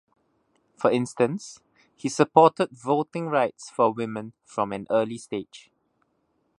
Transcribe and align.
For 0.77 0.89
instance, 0.89 1.59
he 1.95 2.09
supported 2.09 2.71
voting 2.71 3.27
rights 3.27 3.69
for 3.69 3.93
women 3.93 4.33
from 4.43 4.73
an 4.73 4.87
early 4.89 5.19
stage. 5.19 5.69